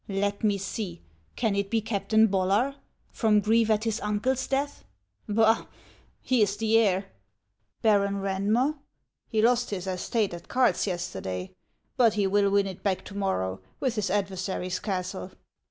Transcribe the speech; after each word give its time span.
Let 0.09 0.43
me 0.43 0.57
see; 0.57 1.03
can 1.35 1.55
it 1.55 1.69
be 1.69 1.79
Captain 1.79 2.25
Bol 2.25 2.47
lar,— 2.47 2.75
from 3.11 3.39
grief 3.39 3.69
at 3.69 3.83
his 3.83 4.01
uncle's 4.01 4.47
death? 4.47 4.83
Bah! 5.29 5.67
he 6.23 6.41
is 6.41 6.57
the 6.57 6.75
heir. 6.79 7.05
Baron 7.83 8.15
Eanduier? 8.15 8.79
He 9.27 9.43
lost 9.43 9.69
his 9.69 9.85
estate 9.85 10.33
at 10.33 10.47
cards 10.47 10.87
yes 10.87 11.13
terday, 11.13 11.51
but 11.97 12.15
he 12.15 12.25
will 12.25 12.49
win 12.49 12.65
it 12.65 12.81
back 12.81 13.05
to 13.05 13.15
morrow, 13.15 13.61
with 13.79 13.93
his 13.93 14.09
adver 14.09 14.37
sary's 14.37 14.79
castle. 14.79 15.33